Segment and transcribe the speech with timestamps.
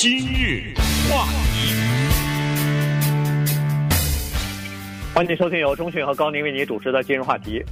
[0.00, 0.72] 今日
[1.10, 1.74] 话题，
[5.12, 7.62] 欢迎收听由中讯和高宁为你主持的今日话题。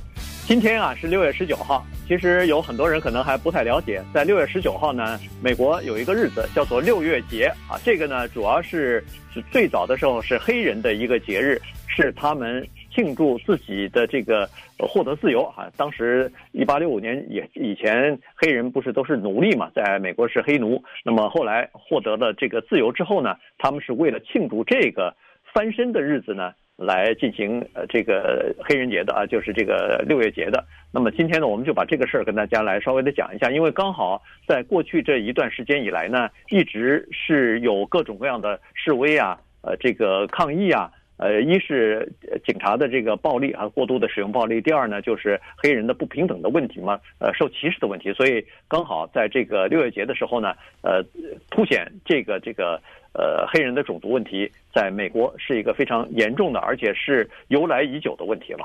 [0.46, 7.80] 今天啊是六月十九号，其实有很多人可能还不太了解，在六月十九号呢，美国有一个日子叫做六月节啊。
[7.82, 9.02] 这个呢，主要是
[9.50, 12.62] 最早的时候是黑人的一个节日，是他们。
[12.98, 14.44] 庆祝自己的这个
[14.76, 15.70] 获得自由啊！
[15.76, 20.82] 当时一八六五年也以前黑人不是都是奴隶嘛，在美国是黑奴。
[21.04, 25.14] 那么后来获得了这个自由之后呢，他们是为了庆祝这个
[25.54, 30.64] 翻身的日子呢，来进行呃这个黑人节的啊，就是这个六月节的。
[30.92, 40.90] 那么今天呢，我们就把这个事儿跟大家来稍微的讲一下，因为刚好在过去这一段时间以来呢，一直是有各种各样的示威啊，呃这个抗议啊。
[41.18, 42.10] 呃，一是
[42.46, 48.12] 警察的这个暴力啊，过度的使用暴力；第二呢，就是黑人的不平等的问题嘛，呃，受歧视的问题。
[48.12, 51.02] 所以刚好在这个六月节的时候呢，呃，
[51.50, 52.80] 凸显这个这个
[53.14, 58.64] 呃黑人的种族问题在美国是一个非常严重的，而且是由来已久的问题了。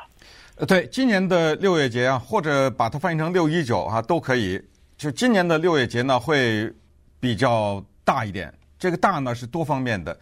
[0.60, 4.62] 呃，对，今年的六月节啊，或者把它翻译成六一九啊，都可以。
[4.96, 6.72] 就今年的六月节呢，会
[7.20, 8.54] 比较大一点。
[8.78, 10.16] 这个大呢是多方面的，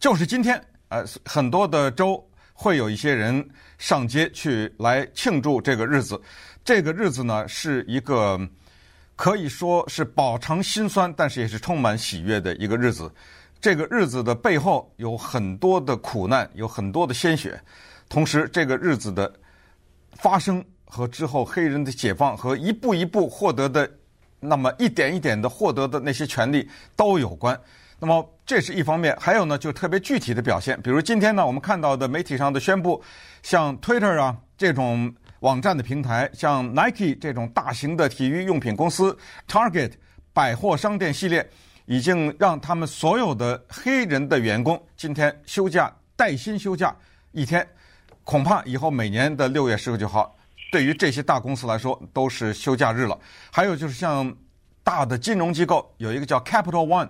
[0.00, 0.60] 就是今天。
[0.88, 2.22] 呃，很多的州
[2.52, 3.46] 会有一些人
[3.78, 6.20] 上街去来庆祝这个日子。
[6.64, 8.38] 这个日子呢，是一个
[9.16, 13.12] 可以说是饱尝辛酸，但是也是充满喜悦的一个日子。
[13.60, 17.60] 这个日子的背后有很多的苦难，有很多的鲜血。
[18.08, 19.32] 同时，这个日子的
[20.14, 23.90] 发生和之后黑人的解放和一步一步获得的
[24.40, 27.58] 那么一点一点的获得的那些权利都有关。
[28.00, 33.02] 那么这是一方面，还有呢，就特别具体的表现，比如今天呢，我们看到的媒体上的宣布，
[33.42, 39.16] 像 Twitter 啊这种网站的平台，像 Nike 这种大型的体育用品公司
[39.48, 39.92] ，Target
[40.32, 41.50] 百货商店系列，
[41.86, 46.94] 已经让他们所有的黑人的员工今天休假，带薪休假
[47.32, 47.66] 一天，
[48.22, 50.36] 恐怕以后每年的六月十九号，
[50.70, 53.18] 对于这些大公司来说都是休假日了。
[53.50, 54.32] 还有就是像
[54.84, 57.08] 大的金融机构，有一个叫 Capital One。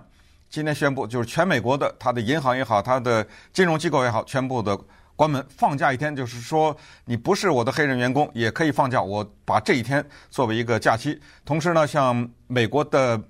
[0.49, 4.75] 今天宣布，就是全美国的他的银行也好，他的金融机构也好，全部的
[5.15, 11.21] 关门放假一天，就是说你不是我的黑人员工也可以放假，我把这一天作为一个假期。
[11.45, 13.21] 同时呢，像美国的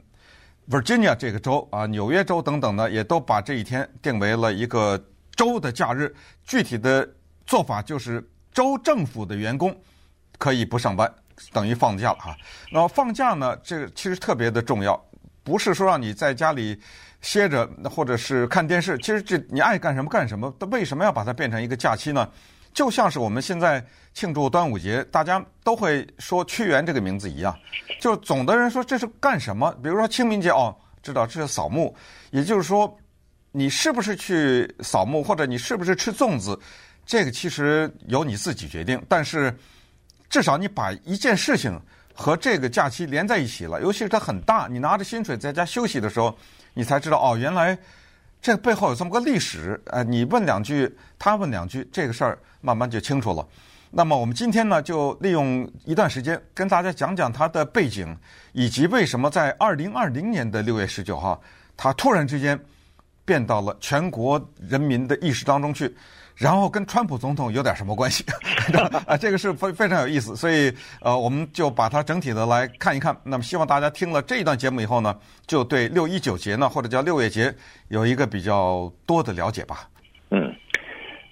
[0.69, 4.97] Virginia 这个州啊，纽约州等等呢，也都把这一天定为了一个
[5.35, 6.15] 州的假日。
[6.45, 7.05] 具体的
[7.45, 9.75] 做法就是州政府的员工
[10.37, 11.13] 可以不上班，
[11.51, 12.37] 等于放假了哈。
[12.71, 15.03] 那放假呢，这个其实特别的重要，
[15.43, 16.79] 不是说让你在家里。
[17.21, 20.53] 歇着，或者是看电视，其实这你爱干什么干什么。
[20.71, 22.29] 为什么要把它变成一个假期呢？
[22.73, 27.53] 就像是我们现在庆祝端午节，大家都会说屈原这个名字一样。
[27.99, 29.71] 就总的人说这是干什么？
[29.83, 31.93] 比如说清明节哦，知道这是扫墓。
[32.29, 32.95] 也就是说，
[33.51, 36.57] 你是不是去扫墓，或者你是不是吃粽子，
[37.05, 39.03] 这个其实由你自己决定。
[39.09, 39.53] 但是
[40.29, 41.77] 至少你把一件事情
[42.13, 46.37] 和这个假期连在一起了，尤其是它很大，你拿着薪水在家休息的时候。
[46.73, 47.77] 你才知道哦，原来
[48.41, 49.79] 这背后有这么个历史。
[49.87, 53.47] 呃，你问两句，他问两句，这个事儿慢慢就清楚了。
[53.91, 58.15] 那么我们今天呢，就利用一段时间跟大家讲讲它的背景，
[58.53, 61.41] 以及为什么在二零二零年的六月十九号，
[61.75, 62.59] 它突然之间
[63.25, 65.95] 变到了全国人民的意识当中去。
[66.39, 68.23] 然后跟川普总统有点什么关系？
[69.05, 73.15] 啊，这个是非非常有意思，所以呃，我们就把它整体的来看一看。
[73.25, 75.13] 那么希望大家听了这一段节目以后呢，
[75.45, 77.53] 就对六一九节呢，或者叫六月节，
[77.89, 79.89] 有一个比较多的了解吧。
[80.31, 80.55] 嗯，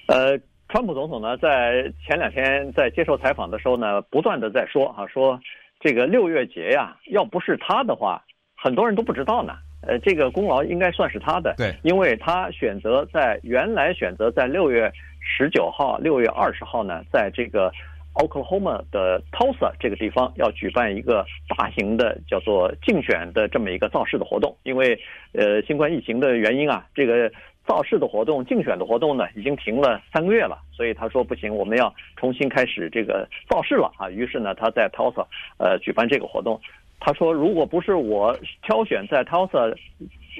[0.07, 0.37] 呃，
[0.67, 5.39] 川普总统呢，在前两天在接受采访的时候呢，不断的在说啊，说
[5.79, 8.21] 这个六月节呀，要不是他的话，
[8.55, 9.53] 很多人都不知道呢。
[9.87, 17.71] 呃，这个功劳应该算是他的，对，因为他选择在原来选择在六月十九号、六月二十号呢，在这个
[18.15, 21.25] Oklahoma 的 Tulsa 这个地方要举办一个
[21.55, 24.99] 大型的叫做竞选的这么一个造势的活动，因为
[25.31, 27.31] 呃新冠疫情的原因啊，这个
[27.65, 35.25] 造势的活动、竞选的活动呢已经停了三个月了，所以他说不行，我们要重新开始这个造势了啊，于是呢他在 Tulsa
[35.57, 36.59] 呃举办这个活动。
[36.99, 39.75] 他说：“如果不是我挑选在 Tulsa，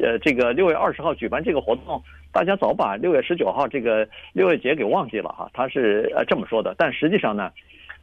[0.01, 2.01] 呃，这个六月二十号举办这个活动，
[2.31, 6.73] 大家早把六月十九号这个六月节给忘记了哈。”他是呃这么说的。
[6.77, 7.51] 但实际上呢，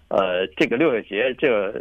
[0.09, 1.73] 呃，这个六月节这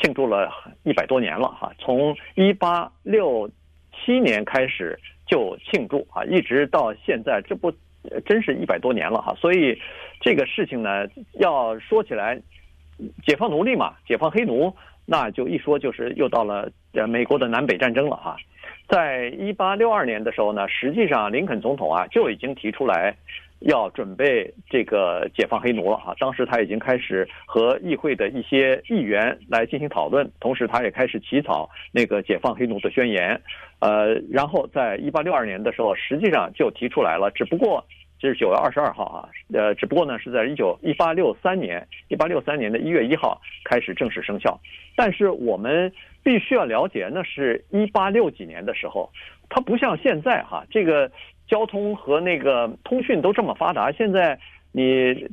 [0.00, 0.50] 庆祝了
[0.84, 3.48] 一百多年了哈，从一八六
[3.92, 7.70] 七年开始就庆祝啊，一直到现在，这不
[8.24, 9.34] 真是一百多年了哈。
[9.34, 9.78] 所以
[10.20, 12.40] 这个事情呢，要说起来，
[13.26, 14.74] 解放奴隶嘛，解放黑奴。
[15.06, 18.36] 那就一说就是又到了呃美国的南北战争了哈，
[18.88, 23.14] 在一八六二年的时候呢，实际上林肯总统啊就已经提出来
[23.60, 26.12] 要准备这个解放黑奴了啊。
[26.18, 33.40] 当时他已经开始和议会的一些议员来进行讨论，同时他也开始起草那个解放黑奴的宣言。
[33.78, 37.84] 呃，然后在一八六二年的时候，实际上就提出来了，只不过
[38.28, 44.60] 是九月二十二号啊，呃，只不过呢是在一九一八六三年一八六三年的一月一号开始正式生效。
[44.96, 45.92] 但是我们
[46.22, 49.10] 必须要了解，那是一八六几年的时候，
[49.48, 51.10] 它不像现在哈，这个
[51.46, 53.92] 交通和那个通讯都这么发达。
[53.92, 54.38] 现在
[54.72, 55.28] 你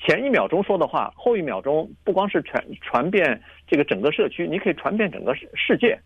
[0.00, 5.98] 前一秒钟说的话，后一秒钟不光是传传遍这个整个社区，你可以传遍整个世界。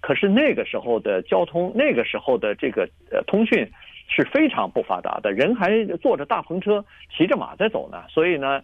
[0.00, 3.68] 可是那个时候的交通，那个时候的这个呃通讯
[4.08, 6.84] 是非常不发达的，人还坐着大篷车，
[7.16, 8.02] 骑着马在走呢。
[8.08, 8.62] 所以呢，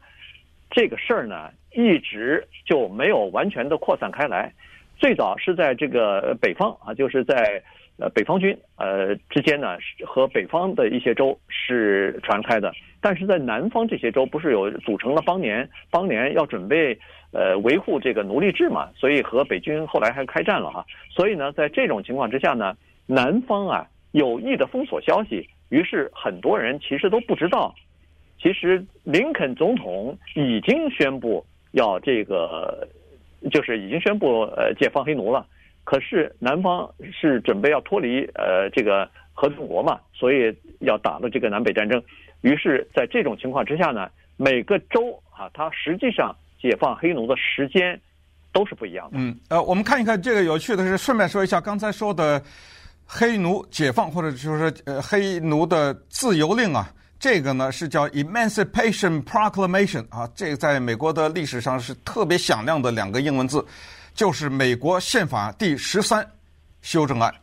[0.70, 4.52] 这个事儿呢，一直就没有完全的扩散开来。
[4.96, 7.62] 最早是在这个北方啊，就是在
[7.98, 9.76] 呃北方军呃之间呢，
[10.06, 12.72] 和北方的一些州是传开的。
[13.00, 16.98] 但是在南方这些州，不是有组成了邦联，邦联要准备
[17.32, 20.82] 呃维护这个奴隶制嘛，所以和北军后来还开战了哈。
[21.10, 22.74] 所以呢，在这种情况之下呢，
[23.06, 27.74] 南方啊有意的封锁消息，于是很多人其实都不知道，
[28.40, 32.86] 其实林肯总统已经宣布要这个，
[33.50, 35.44] 就是已经宣布呃解放黑奴了，
[35.82, 42.00] 可是南方是准备要脱离呃这个合众国嘛，所以要打了这个南北战争。
[42.42, 48.00] 于是，在这种情况之下呢，每个州啊，它实际上解放黑奴的时间
[48.52, 49.16] 都是不一样的。
[49.18, 52.40] 嗯，呃，我们看一看这个有趣的是，顺便说一下刚才说的
[53.06, 63.64] 黑奴解放，或者就是呃黑奴的自由令啊，这个呢是叫 Emancipation Proclamation 啊，这个在美国的历史上是特别响亮的两个英文字，
[64.14, 66.26] 就是美国宪法第十三
[66.82, 67.34] 修正案，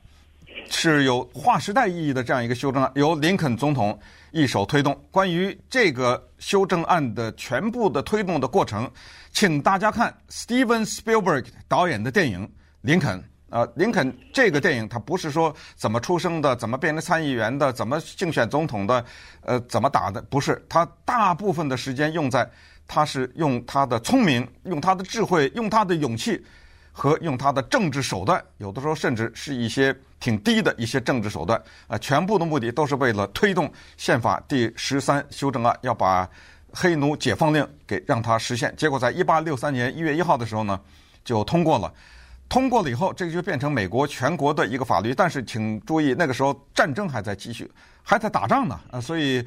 [0.70, 4.00] 是有划时代意义的这样一个修正案，由林肯总统。
[4.34, 4.98] 一手推动。
[5.12, 8.90] 关于这个修正案的全部的推动的过程，
[9.34, 12.48] 请大家看 Steven Spielberg 导演的电影
[12.80, 13.20] 《林肯》。
[13.52, 19.06] 呃，林肯这个电影，他不是说怎么出生的，怎么变成参议员的，怎么竞选总统的，
[19.42, 20.66] 呃，怎么打的，不是。
[20.68, 22.50] 他大部分的时间用在，
[22.88, 26.44] 他是用他的聪明，用他的智慧，用他的勇气。
[26.94, 31.58] 和用他的政治手段，有的时候甚至是一些挺低的一些政治手段，
[31.88, 36.30] 啊，全部的目的都是为了推动宪法第十三修正案，要把
[36.74, 38.76] 黑奴解放令给让它实现。
[38.76, 40.78] 结果在一八六三年一月一号的时候呢，
[41.24, 41.94] 就通过了。
[42.52, 45.16] 通过了以后，这个就变成美国全国的一个法律。
[45.16, 47.72] 但是请注意，那个时候战争还在继续，
[48.04, 49.42] 还在打仗呢，啊，所以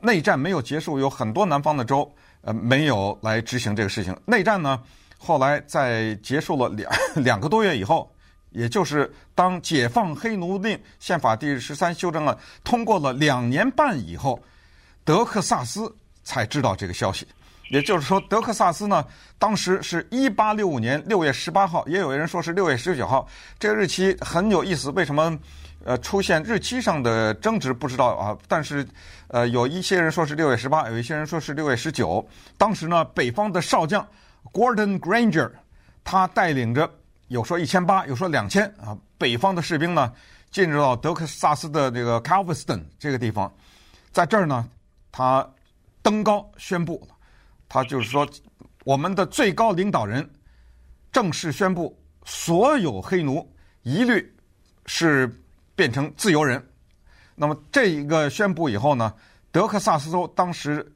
[0.00, 2.10] 内战没有结束，有很多南方的州
[2.40, 4.16] 呃没有来执行这个事情。
[4.24, 4.82] 内战呢？
[5.18, 6.90] 后来在结束了两
[7.22, 8.10] 两个多月以后，
[8.48, 12.34] 也就是当解放黑奴令宪法第十三修正案
[12.64, 14.42] 通过了两年半以后，
[15.04, 17.26] 德克萨斯才知道这个消息。
[17.68, 19.04] 也就是说，德克萨斯呢，
[19.38, 23.26] 当时是一八六五年六月十八号，也有人说是六月十九号，
[23.58, 24.90] 这个日期很有意思。
[24.90, 25.38] 为什么
[25.84, 27.72] 呃出现日期上的争执？
[27.72, 28.36] 不知道啊。
[28.48, 28.86] 但是
[29.28, 32.26] 呃，有一些人说是六月十八，有一些人说是六月十九。
[32.56, 34.06] 当时呢，北方的少将。
[34.52, 35.50] Gordon Granger，
[36.04, 36.88] 他带领着
[37.26, 40.12] 有说一千八，有说两千啊，北方的士兵呢，
[40.52, 43.52] 进入到德克萨斯的这个 Calveston 这个地方，
[44.12, 44.64] 在这儿呢，
[45.10, 45.46] 他
[46.00, 47.06] 登高宣布，
[47.68, 48.28] 他就是说，
[48.84, 50.28] 我们的最高领导人
[51.12, 53.46] 正式宣布，所有黑奴
[53.82, 54.34] 一律
[54.86, 55.30] 是
[55.74, 56.64] 变成自由人。
[57.34, 59.12] 那么这一个宣布以后呢，
[59.50, 60.90] 德克萨斯州当时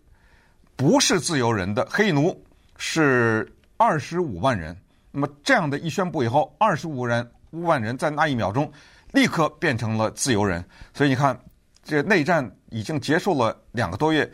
[0.77, 2.45] 不是自由人的黑奴。
[2.83, 3.47] 是
[3.77, 4.75] 二十五万人，
[5.11, 8.73] 那么这样的一宣布以后，二十五人五万人在那一秒钟
[9.13, 10.65] 立刻变成了自由人。
[10.95, 11.39] 所以你看，
[11.85, 14.33] 这内战已经结束了两个多月，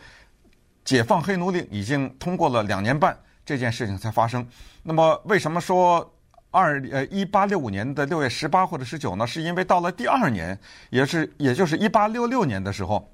[0.87, 3.15] 解放黑奴令已经通过了两年半，
[3.45, 4.49] 这件事情才发生。
[4.83, 6.11] 那么为什么说
[6.51, 9.27] 二呃一八六五年的六月十八或者十九呢？
[9.27, 13.13] 是因为到了第二年，也是也就是一八六六年的时候，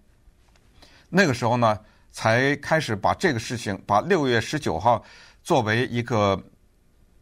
[1.08, 1.76] 那个时候呢。
[2.14, 5.02] 才开始把这个事情，把六月十九号
[5.42, 6.38] 作为一个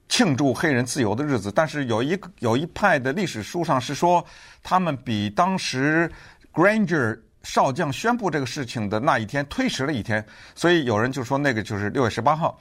[0.08, 1.48] 庆祝黑人自由的日子。
[1.52, 4.26] 但是有一有一派的历史书上是说，
[4.64, 6.10] 他们比当时
[6.52, 12.60] Granger 少将宣布这个事情的那一天推迟了一天，所以有人就说那个就是六月十八号，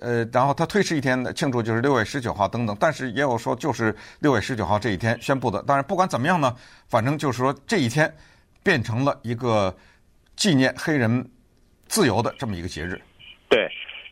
[0.00, 2.76] 呃，然后他推迟一天的庆祝就是六月十九号等等。
[2.78, 5.62] 但是也有说就是六月十九号这一天宣布的。
[5.62, 6.54] 当然不管怎么样呢，
[6.88, 8.14] 反正就是说这一天
[8.62, 9.76] 变成了一个
[10.36, 11.28] 纪念黑人。
[11.90, 13.00] 自由的这么一个节日，
[13.48, 13.66] 对，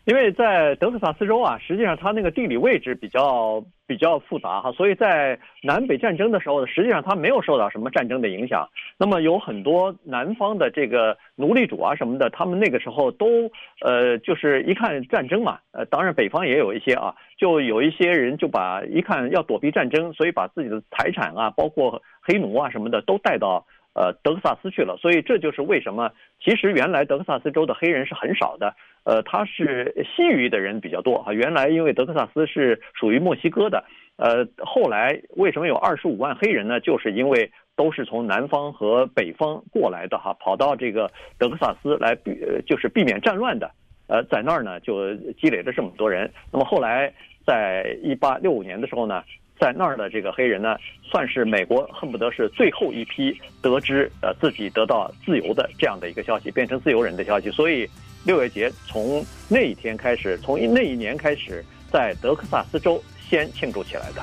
[0.06, 8.68] 因为在德克萨斯州啊，实际上它那个地理位置比较比较复杂哈，所以在南北战争的时候呢，实际上它没有受到什么战争的影响。
[8.96, 23.66] 那么有很多南方的这个奴隶主啊什么的，他们那个时候都呃，就是一看战争嘛，呃，当然北方也有一些啊，就有一些人就把一看要躲避战争，所以把自己的财产啊，包括黑奴啊什么的都带到。
[23.96, 28.74] 呃，德克萨斯去了，所以这就是为什么，其实原来德克萨斯州的黑人是很少的，
[29.04, 31.32] 呃，他是西语的人比较多啊。
[31.32, 33.82] 原来因为德克萨斯是属于墨西哥的，
[34.16, 36.78] 呃，后来为什么有二十五万黑人呢？
[36.78, 42.36] 就是因为都是从南方和北方过来的哈，跑到这个德克萨斯来避，
[42.66, 43.70] 就是避免战乱的，
[44.08, 46.30] 呃，在那儿呢就积累了这么多人。
[46.52, 47.10] 那么后来
[47.46, 49.24] 在一八六五年的时候呢。
[49.58, 57.50] 在那儿的这个黑人呢，算是美国恨不得是最后一批得知呃自己得到自由的这样的一个消息，变成自由人的消息。
[57.50, 57.88] 所以
[58.24, 64.22] 六月节从那一天开始，从那一年开始，在德克萨斯州先庆祝起来的。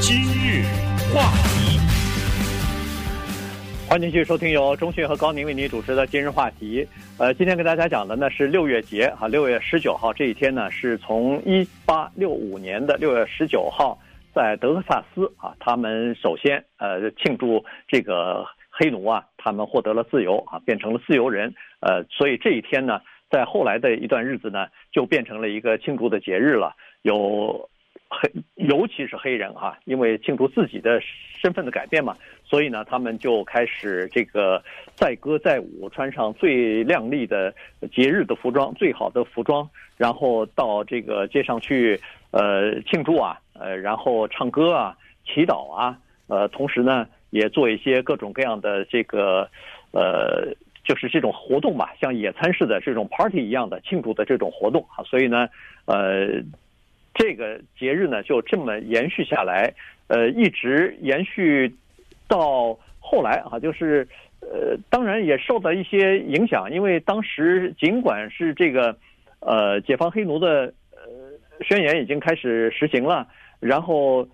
[0.00, 0.64] 今日
[1.12, 1.55] 话题。
[3.88, 6.84] 欢迎继续收听由中讯和高宁为您主持的今日话题。
[7.18, 13.96] 呃，今天跟大家讲的呢是六月节哈，六月十九号这一天呢是从一八六五年的六月十九号，
[14.34, 21.54] 在德克萨斯啊，他们首先呃庆祝这个黑奴啊，他们获得了自由啊，变成了自由人。
[21.78, 23.00] 呃，所以这一天呢，
[23.30, 27.70] 在后来的一段日子呢，就变成了一个庆祝的节日了，有。
[28.08, 31.00] 黑，尤其是黑人啊，因为庆祝自己的
[31.42, 32.16] 身份的改变嘛，
[32.48, 34.62] 所以呢，他们就开始这个
[34.94, 37.52] 载歌载舞，穿上最亮丽的
[37.92, 42.00] 节日的服装，最好的服装，然后到这个街上去，
[42.30, 45.98] 呃，庆祝啊，呃，然后唱歌啊，祈祷啊，
[46.28, 49.50] 呃，同时呢，也做一些各种各样的这个，
[49.90, 55.48] 呃，就是这种活动吧，像野餐式的这种 party 一样的庆祝的这种活动啊，所以呢，
[55.86, 56.42] 呃。
[57.18, 59.72] 这个节日呢，就这么延续下来，
[60.08, 61.74] 呃，一直延续
[62.28, 64.06] 到后来啊，就是
[64.40, 68.96] 呃，当然也受到一些影响，因为当时尽管是这个
[69.40, 70.98] 呃解放黑奴的呃
[71.62, 73.26] 宣言已经开始实行了，
[73.60, 74.26] 然后。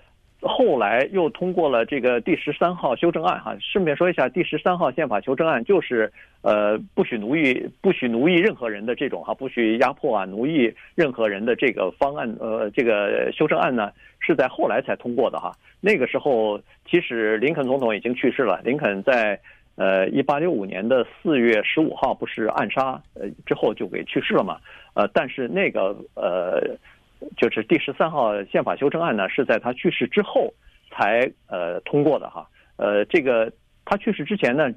[0.43, 15.53] 后来又通过了这个第十三号修正案，哈，顺便说一下，第十三号宪法修正案就是，呃，不许奴役，不许奴役任何人的这种哈，不许压迫啊，奴役任何人的这个方案，呃，这个修正案呢，是在后来才通过的哈。
[15.81, 19.39] 那个时候，其实林肯总统已经去世了，林肯在
[19.77, 24.59] 呃一八六五年的四月十五号不是暗杀，呃之后就给去世了嘛，
[24.95, 26.77] 呃，但是那个呃。
[27.37, 30.53] 就是第十三号宪法修正案呢，是在他去世之后
[30.91, 32.49] 才呃通过的哈。
[32.77, 33.53] 呃，这个
[33.85, 34.71] 他去世之前呢，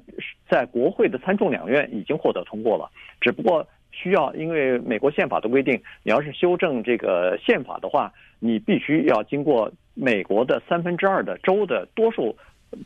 [0.48, 12.36] 在国会的参众两院已经获得通过了，只不过需要因为美国宪法的规定，你要是修正这个宪法的话，你必须要经过美国的三分之二的州的多数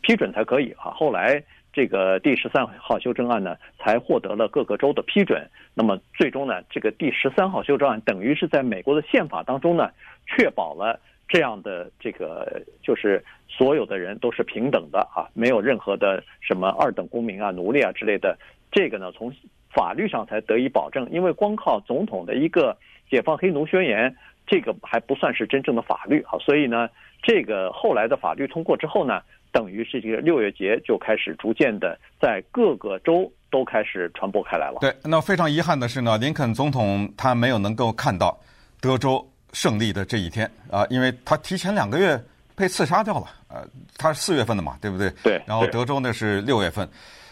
[0.03, 0.91] 批准才可以哈。
[0.91, 1.43] 后来。
[1.73, 5.49] 这个第十三号修正案呢，才获得了各个州的批准。
[5.73, 9.89] 那么最终呢，这个第十三号修正案等于是在美国的宪法当中呢，
[10.27, 10.99] 确保了
[11.29, 18.37] 这样的这个就是所有的人都是平等的啊，没有任何的什么二等公民啊、奴隶啊之类的。
[18.73, 19.33] 这个呢，从
[19.73, 21.09] 法律上才得以保证。
[21.13, 22.77] 因为光靠总统的一个
[23.09, 26.37] 解放黑奴宣言，这个还不算是真正的法律啊。
[26.41, 26.91] 所以呢，
[27.23, 29.23] 这个后来的法律通过之后呢。
[29.53, 34.79] 等于是这个六月节就开始逐渐的在各个州都开始传播开来了。
[34.81, 38.39] 对，那非常遗憾的是呢，林肯总统他没有能够看到
[38.81, 42.23] 德州胜利的这一天啊，因为他提前两个月
[42.55, 43.27] 被刺杀掉了。
[43.49, 43.67] 呃，
[43.99, 45.11] 他是四月份的嘛，对不对？
[45.25, 45.43] 对。
[45.47, 46.89] 然后德州呢是六月份，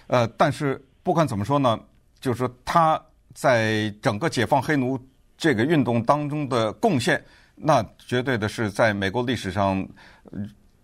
[0.09, 1.79] 呃，但是不管怎么说呢，
[2.21, 3.01] 就是说他
[3.33, 4.99] 在整个解放黑奴
[5.37, 7.23] 这个运动当中的贡献，
[7.55, 9.87] 那绝对的是在美国历史上。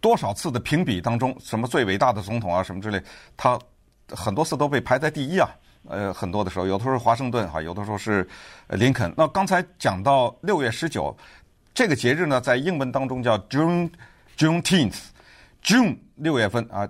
[0.04, 3.02] 多少次的评比当中，什么最伟大的总统啊，什么之类，
[3.38, 3.58] 他
[4.10, 5.48] 很多次都被排在第一啊。
[5.88, 8.28] 呃，很多的时候，有的时候是华盛顿哈，有的时候是
[8.68, 9.10] 林肯。
[9.16, 11.16] 那刚才讲到六月十九
[11.72, 13.90] 这个节日呢，在英文当中叫 June
[14.36, 16.86] June tenth，June 六月份啊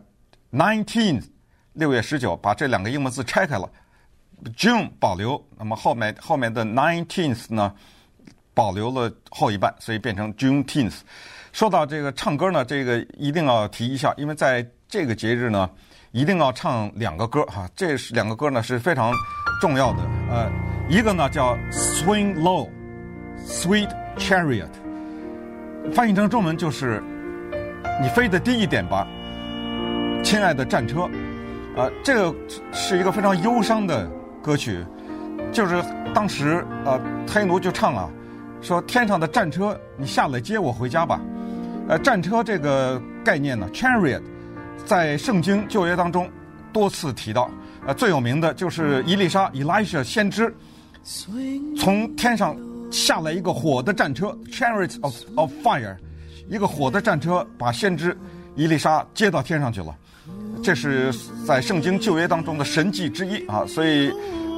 [0.50, 1.22] ，Nineteenth
[1.74, 3.70] 六月十九，把这两个英文字拆开了
[4.56, 7.72] ，June 保留，那么后面后面的 Nineteenth 呢，
[8.52, 10.98] 保留了后一半，所以变成 Juneteenth。
[11.54, 15.70] 说到这个唱歌呢，这个一定要提一下，因为在这个节日呢，
[16.10, 17.70] 一定要唱两个歌哈。
[17.76, 19.12] 这是两个歌呢是非常
[19.60, 19.98] 重要的。
[20.28, 20.50] 呃，
[20.88, 22.68] 一个呢叫 Swing Low,
[23.46, 24.66] Sweet Chariot，
[25.92, 27.00] 翻译成中文就是
[28.02, 29.06] 你飞得低一点吧，
[30.24, 31.08] 亲爱的战车。
[31.76, 32.36] 啊、这个
[32.72, 34.10] 是一个非常忧伤的
[34.42, 34.84] 歌曲。
[35.52, 35.80] 就是
[36.12, 38.10] 当时呃黑奴就唱啊，
[38.60, 41.20] 说天上的战车，你下来接我回家吧。
[41.86, 44.22] 呃，战车这个概念呢，chariot，
[44.86, 46.30] 在圣经旧约当中
[46.72, 47.50] 多次提到。
[47.86, 50.54] 呃，最有名的就是伊丽莎 （Elisha） 先知，
[51.76, 52.56] 从天上
[52.90, 55.94] 下来一个火的战车 （chariot of of fire），
[56.48, 58.16] 一个火的战车把先知
[58.56, 59.94] 伊丽莎接到天上去了。
[60.62, 61.12] 这是
[61.46, 64.10] 在圣经旧约当中的神迹之一啊，所以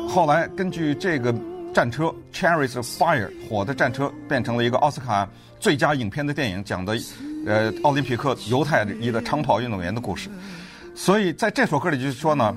[0.09, 1.35] 后来根据这个
[1.77, 5.29] 战车 （chariot of fire） 火的战车变成了一个奥斯卡
[5.61, 6.97] 最佳影片的电影，讲的
[7.47, 10.31] 呃奥林匹克犹太裔的长跑运动员的故事。
[10.95, 12.57] 所以在这首歌里就是说呢。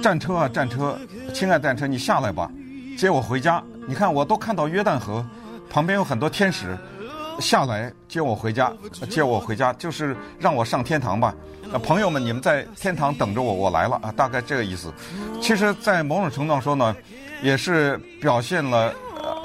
[0.00, 0.98] 战车啊，战车，
[1.34, 2.50] 亲爱的战车，你下来吧，
[2.96, 3.62] 接我回家。
[3.86, 5.22] 你看，我都看到约旦河
[5.68, 6.74] 旁边有很多天使
[7.38, 8.72] 下来接我回家，
[9.10, 11.34] 接我回家，就是让我上天堂吧。
[11.70, 14.90] 呃，朋友们，你们在天堂等着我，我来了啊，大概这个意思。
[15.42, 16.96] 其实，在某种程度上说呢，
[17.42, 18.94] 也是表现了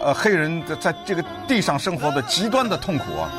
[0.01, 3.31] 呃黑人在这个地上生活的极端的痛苦啊。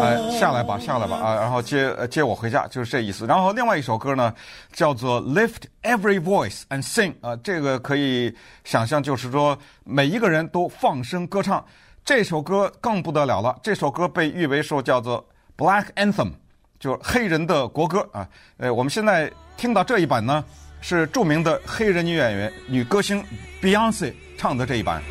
[0.00, 1.34] 哎，下来吧，下来吧啊！
[1.34, 3.26] 然后接接我回家，就是这意思。
[3.26, 4.32] 然后另外一首歌呢，
[4.72, 8.34] 叫做《Lift Every Voice and Sing》啊，这个可以
[8.64, 11.64] 想象，就是说每一个人都放声歌唱。
[12.04, 15.26] 这首歌更不得了了，这首歌被誉为说叫做
[15.56, 16.30] Black Anthem，
[16.78, 18.28] 就是黑人的国歌啊。
[18.58, 20.44] 呃，我们现在听到这一版呢，
[20.80, 23.24] 是著名的黑人女演员、女歌星
[23.60, 25.02] Beyonce 唱的这一版。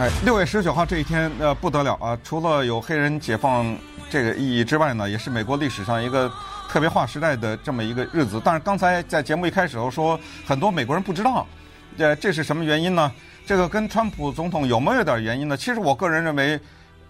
[0.00, 2.18] 哎，六月十九号这一天，呃，不得了啊！
[2.24, 3.76] 除了有黑人解放
[4.08, 6.32] 这个意义之外呢，也是美国历史上一个
[6.70, 8.40] 特别划时代的这么一个日子。
[8.42, 11.46] 但是刚才在节目一开始时候说，很多美国人不知道，
[11.98, 13.12] 呃，这是什么原因呢？
[13.44, 15.54] 这个跟川普总统有没有点原因呢？
[15.54, 16.58] 其实我个人认为，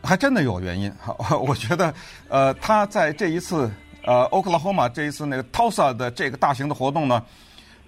[0.03, 0.93] 还真的有原因。
[1.47, 1.95] 我觉得，
[2.29, 3.71] 呃，他在这一次，
[4.03, 7.23] 呃，奥克拉荷马这一次那个 Tulsa 的这个大型的活动呢，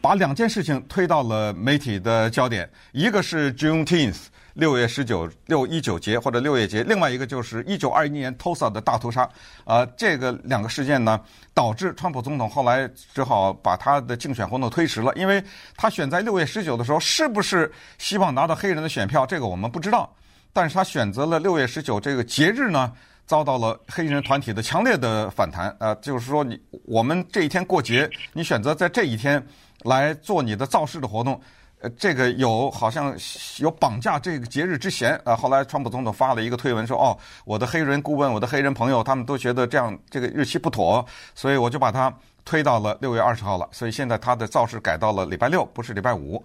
[0.01, 4.27] 把两件事情推到了媒体的焦点，一个是 Juneteenth。
[4.55, 9.29] 六月十九六一九节或者六月节，另外一个就是一九二一年 Tulsa 的大屠杀，
[9.65, 11.21] 呃，这个两个事件呢，
[11.55, 15.43] 导致川普总统后来只好把他的竞选活动推迟了，因为
[15.77, 20.15] 他选在六月十九的时候，是不是希望拿到黑人的选票，这个我们不知道，
[20.53, 22.93] 但是他选择了六月十九这个节日呢，
[23.27, 29.43] 遭到了黑人团体的强烈的反弹，呃，就是说你我们这一天过节，你选择在这一天
[29.85, 31.41] 来做你的造势的活动。
[31.83, 33.13] 呃，这个有好像
[33.59, 35.35] 有绑架这个节日之嫌啊。
[35.35, 43.69] 后来川普总统发了一个推文说：“哦，我的黑人顾问，我的黑人朋友，他们都觉得这样这个日期不妥，所以我就把它推到了六月二十号了。
[43.73, 46.41] 所以现在他的造势改到了礼拜六，不是礼拜五，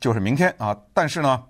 [0.00, 0.76] 就是明天啊。
[0.92, 1.40] 但是呢，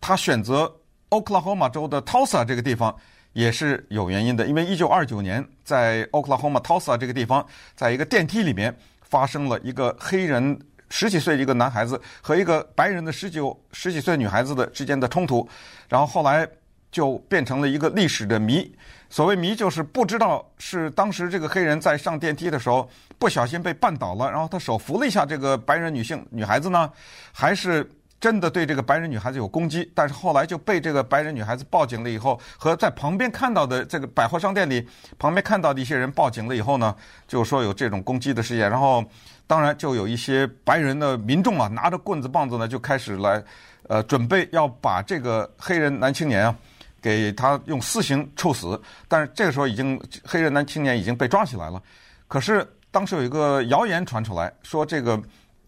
[0.00, 0.68] 他选择
[1.10, 2.92] 奥克拉荷马州的 Tulsa 这个地方
[3.32, 10.58] 也是有原因的，因为一九二九年在奥克拉荷马 Tulsa 这个地方，在一个电梯里面发生了一个黑人。
[10.88, 15.48] 十几岁一个男孩子和一个白人的十九十几岁女孩子的之间的冲突，
[15.88, 16.48] 然后后来
[16.92, 18.72] 就变成了一个历史的谜。
[19.08, 26.90] 所谓谜，就是不知道是当时这个黑人在上电梯的时候不小心被绊倒了，然后他手扶了一下这个白人女性女孩子呢，
[27.32, 29.88] 还是真的对这个白人女孩子有攻击？
[29.94, 34.86] 但是后来就被这个白人女孩子报警了以后，和在旁边看到的这个百货商店里
[35.18, 36.94] 旁边看到的一些人报警了以后呢，
[37.28, 39.04] 就说有这种攻击的事件，然后。
[39.48, 43.40] 当然，就有一些白人的民众啊，拿着棍子棒子呢，就开始来，
[43.88, 46.56] 呃，准备要把这个黑人男青年啊，
[47.00, 48.80] 给他用私刑处死。
[49.06, 51.80] 但是这个时候，已经黑人男青年已经被抓起来了。
[52.26, 55.16] 可是当时有一个谣言传出来，说这个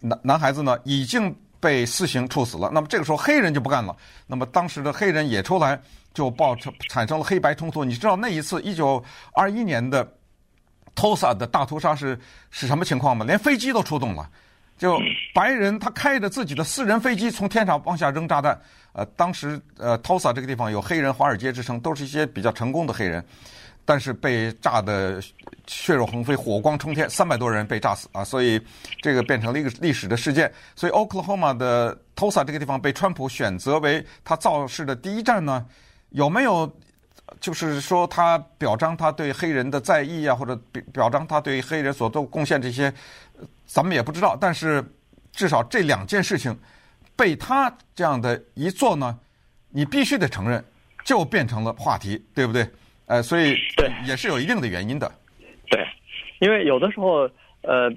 [0.01, 2.69] 男男孩子呢已经被私刑处死了。
[2.73, 3.95] 那么这个时候，黑人就不干了。
[4.27, 5.81] 那么当时的黑人也出来，
[6.13, 7.85] 就爆成产生了黑白冲突。
[7.85, 10.05] 你知道那一次一九二一年的。
[10.99, 12.19] Tulsa 的大屠杀是
[12.51, 13.25] 是什么情况吗？
[13.25, 14.29] 连飞机都出动了，
[14.77, 14.99] 就
[15.33, 18.59] 白人他开着自己的私人飞机从天上往下扔炸弹。
[18.91, 23.23] 呃，当时呃 Tulsa 这个地方有黑人华尔街之称，都是一些比较成功的黑人，
[23.85, 25.21] 但是被炸得
[25.67, 28.21] 血肉横飞，火光冲天，三百多人被炸死啊！
[28.21, 28.59] 所以
[29.01, 30.51] 这个变成了一个历史的事件。
[30.75, 35.65] 所以 Oklahoma 的 Tulsa 这个地方被川普选择为他造势的第一站呢，
[36.09, 36.69] 有没有？
[37.39, 42.93] 就是说，他表彰他对黑人的在意啊，或者表表彰他对黑人所做贡献这些，
[43.65, 44.37] 咱们也不知道。
[44.39, 44.83] 但是
[45.31, 46.57] 至少这两件事情
[47.15, 49.17] 被他这样的一做呢，
[49.69, 50.63] 你必须得承认，
[51.05, 52.67] 就变成了话题，对不对？
[53.05, 55.11] 呃，所以对也是有一定的原因的。
[55.69, 55.85] 对，
[56.39, 57.29] 因为有的时候，
[57.61, 57.91] 呃。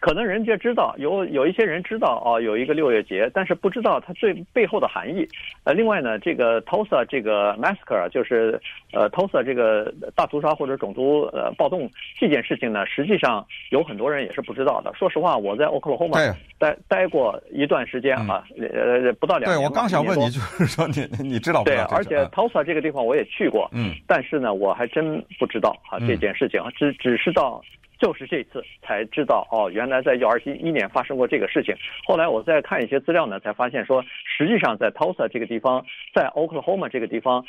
[0.00, 5.26] 可能人家知道有有一些人知道哦，有一个六月节，但是不知道它最背后的含义。
[5.64, 8.60] 呃，另外呢，这个 Tulsa 这个 massacre 就是
[8.92, 14.92] 呃 Tulsa 这个大屠杀或者种族呃暴动这件事情呢，实际上有很多人也是不知道的。
[14.94, 19.58] 说实话，我在 Oklahoma 待待过一段时间啊，呃，不到两年。
[19.58, 21.86] 对，我刚想问你，就是说你 你知道不知道？
[21.88, 27.62] 对，而且 Tulsa 这个地方我也去过，嗯，但是呢，我还真不知道啊这件事情，只只是到。
[27.98, 31.74] 就是这次才知道哦，原来在一九二一年发生过这个事情。
[32.06, 37.44] 后来我再看一些资料呢，才发现说，实际上在 Tulsa 这个地方，在 Oklahoma 这个地方，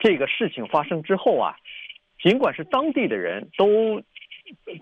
[0.00, 1.56] 这个事情发生之后啊，
[2.22, 4.02] 尽管是当地的人都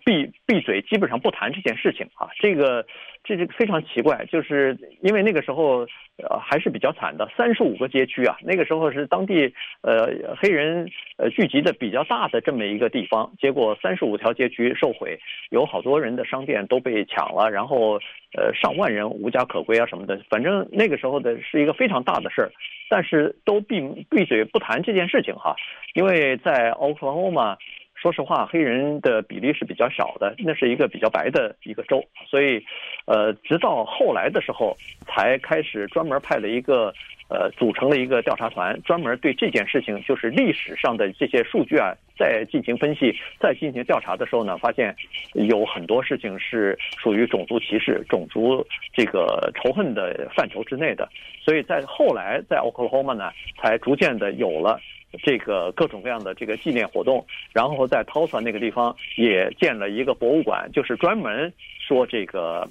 [0.04, 2.86] 闭闭嘴，基本上不谈这件事情啊，这个。
[3.28, 5.80] 这是非常奇怪，就是因为那个时候，
[6.18, 9.52] 呃，还是比较惨的，三十五个街区啊，那个时候是当地
[9.82, 15.18] 呃黑人呃聚集的比较大的这么一个地方，结果三十五条街区受毁，
[15.50, 17.94] 有好多人的商店都被抢了，然后
[18.38, 22.52] 呃上万人无家可归啊什么的，反正那个时候的是一个非常大的事儿，
[22.88, 25.56] 但是都闭闭嘴不谈这件事情哈，
[25.94, 27.56] 因为在 Oklahoma。
[27.96, 32.62] 说实话，黑人的比例是比较小的，那是一个比较白的一个州，所以，
[33.06, 36.92] 呃，直到后来的时候，才开始专门派了一个，
[37.28, 44.94] 呃，组成了一个调查团，专门对这件事情，就是历史上的这些数据啊，再进行分析，再进行调查的时候呢，发现
[45.34, 51.08] 有很多事情是属于种族歧视、种族这个仇恨的范畴之内的，
[51.44, 54.80] 所以在后来在 Oklahoma 呢，才逐渐的有了。
[55.22, 62.68] 这个各种各样的这个纪念活动，然后在 Tulsa 那个地方也建了一个博物馆，就是专门说这个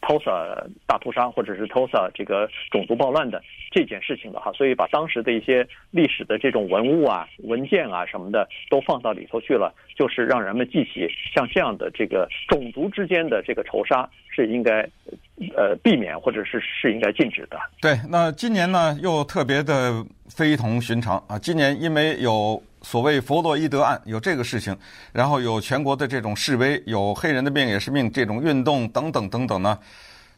[0.00, 14.88] Tulsa 大屠杀或者是 Tulsa 这个种族暴乱的这件事情的哈，所以把当时的一些历史的这种文物啊、文件啊什么的都放到里头去了，就是让人们记起像这样的这个种族之间的这个仇杀是应该
[15.56, 17.58] 呃避免或者是是应该禁止的。
[17.80, 20.04] 对，那今年呢又特别的。
[20.34, 21.38] 非同寻常啊！
[21.38, 24.76] 今年因为有所谓弗洛伊德案，有这个事情，
[25.12, 29.78] 然后有全国的这种示威，有黑人的命也是命这种运动等等等等呢，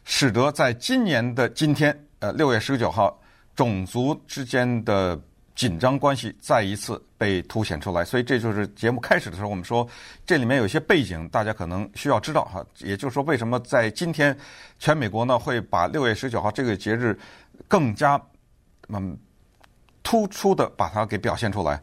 [0.03, 3.19] 使得在今年的今天，呃，六月十九号，
[3.55, 5.19] 种族之间的
[5.55, 8.05] 紧张关系再一次被凸显出来。
[8.05, 9.87] 所以这就是节目开始的时候我们说，
[10.25, 12.63] 这里面有些背景，大家可能需要知道哈。
[12.79, 14.37] 也就是说，为什么在今天，
[14.77, 17.17] 全美国呢会把六月十九号这个节日
[17.67, 18.21] 更加
[18.89, 19.17] 嗯。
[20.07, 21.81] 突出的把它给表现出来，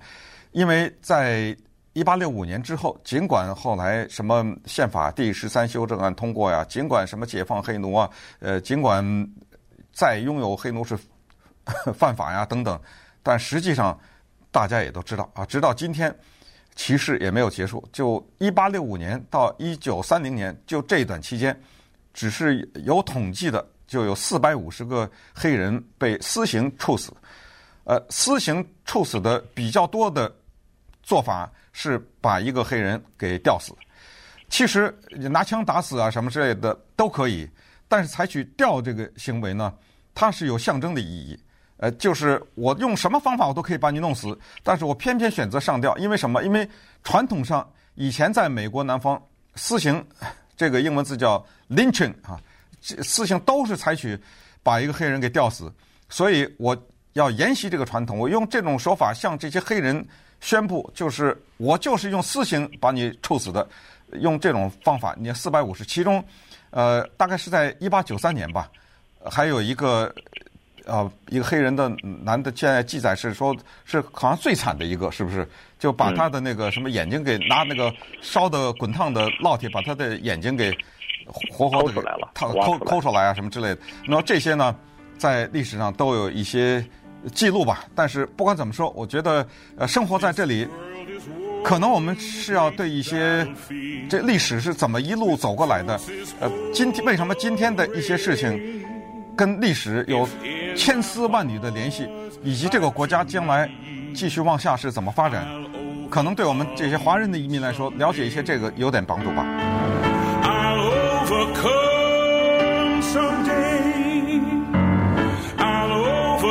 [0.52, 1.56] 因为在
[1.94, 9.04] 一八六五年之后，尽管后来什么宪法第十三修正案通过呀，尽管什么解放黑奴啊，呃，尽管
[9.92, 10.98] 再拥有黑奴是
[11.94, 12.80] 犯法呀等等，
[13.22, 13.98] 但实际上
[14.50, 16.14] 大家也都知道啊，直到今天
[16.74, 17.86] 歧视也没有结束。
[17.92, 21.58] 就一八六五年到一九三零年，就这段期间，
[22.14, 27.12] 只是有统计的就有四百五十个黑人被私刑处死。
[27.84, 30.32] 呃，私刑处死的比较多的
[31.02, 33.74] 做法是把一个黑人给吊死。
[34.48, 37.48] 其实拿枪打死啊什么之类的都可以，
[37.88, 39.72] 但是采取吊这个行为呢，
[40.14, 41.38] 它是有象征的意义。
[41.78, 46.42] 呃，就是我用什么方法我都可以把你弄死，但是我偏偏选择上吊，因为什么？
[46.44, 46.68] 因为
[47.02, 49.20] 传统上以前在美国南方
[49.54, 50.04] 私刑，
[50.56, 52.40] 这个英文字叫 lynching 啊，
[52.80, 54.18] 私刑都是采取
[54.62, 55.72] 把一个黑人给吊死，
[56.08, 56.76] 所以我。
[57.14, 60.02] 要沿袭这个传统，我用这种手法向这些黑人
[60.42, 63.66] 宣布，就是我就是用私刑把你处死的，
[64.20, 66.22] 用这种方法，你四百五十，其中，
[66.70, 68.68] 呃，大概是在一八九三年吧，
[69.30, 70.12] 还有一个，
[70.84, 71.88] 呃，一个黑人的
[72.24, 75.48] 男的，现在记载是说，是好像最惨的一个，是不是？
[75.78, 80.76] 就把他的那个什么眼睛给拿那个烧的滚烫的烙铁，把他的眼睛给
[81.26, 82.02] 活活的给
[82.34, 83.78] 烫抠抠出来啊，什么之类的。
[84.08, 84.74] 那么这些呢，
[85.16, 86.84] 在历史上都有一些。
[87.34, 90.66] 记录吧，但是不管怎么说，我觉得呃，生活在这里，
[91.62, 93.46] 可能我们是要对一些
[94.08, 96.00] 这历史是怎么一路走过来的，
[96.40, 98.84] 呃，今天为什么今天的一些事情
[99.36, 100.28] 跟历史有
[100.76, 102.08] 千丝万缕的联系，
[102.42, 103.70] 以及这个国家将来
[104.14, 105.46] 继续往下是怎么发展，
[106.10, 109.46] 可能对我们这些华人的移民来说，了解一些这个有点帮助吧。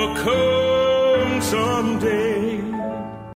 [0.01, 2.40] will come someday.